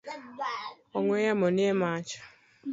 [0.97, 2.11] Ong’we yamo ni e mach.